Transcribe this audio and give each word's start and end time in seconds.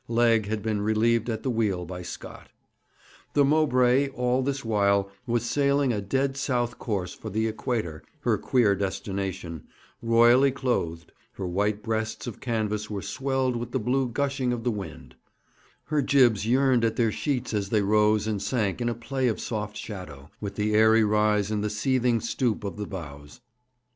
Legg 0.07 0.47
had 0.47 0.63
been 0.63 0.81
relieved 0.81 1.29
at 1.29 1.43
the 1.43 1.51
wheel 1.51 1.85
by 1.85 2.01
Scott. 2.01 2.49
The 3.35 3.45
Mowbray, 3.45 4.07
all 4.07 4.41
this 4.41 4.65
while, 4.65 5.11
was 5.27 5.45
sailing 5.47 5.93
a 5.93 6.01
dead 6.01 6.35
south 6.37 6.79
course 6.79 7.13
for 7.13 7.29
the 7.29 7.45
Equator 7.45 8.01
her 8.21 8.35
queer 8.39 8.73
destination 8.75 9.67
royally 10.01 10.49
clothed; 10.51 11.11
her 11.33 11.45
white 11.45 11.83
breasts 11.83 12.25
of 12.25 12.39
canvas 12.41 12.89
were 12.89 13.03
swelled 13.03 13.55
with 13.55 13.73
the 13.73 13.79
blue 13.79 14.09
gushing 14.09 14.51
of 14.51 14.63
the 14.63 14.71
wind; 14.71 15.13
her 15.83 16.01
jibs 16.01 16.47
yearned 16.47 16.83
at 16.83 16.95
their 16.95 17.11
sheets 17.11 17.53
as 17.53 17.69
they 17.69 17.83
rose 17.83 18.25
and 18.25 18.41
sank 18.41 18.81
in 18.81 18.89
a 18.89 18.95
play 18.95 19.27
of 19.27 19.39
soft 19.39 19.77
shadow, 19.77 20.31
with 20.41 20.55
the 20.55 20.73
airy 20.73 21.03
rise 21.03 21.51
and 21.51 21.63
the 21.63 21.69
seething 21.69 22.19
stoop 22.19 22.63
of 22.63 22.75
the 22.75 22.87
bows. 22.87 23.39